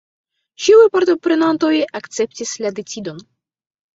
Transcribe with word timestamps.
Ĉiuj 0.67 0.85
partoprenantoj 0.95 1.73
akceptis 1.99 2.53
la 2.65 2.71
decidon. 2.79 3.21